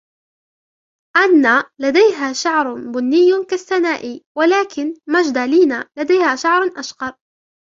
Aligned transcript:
أنّا 1.17 1.71
لديها 1.79 2.33
شعر 2.33 2.73
بُني 2.73 3.45
كستنائي, 3.49 4.23
ولكن 4.37 4.93
ماجدالينا 5.07 5.89
لديها 5.97 6.35
شعر 6.35 6.71
أشقر. 6.79 7.13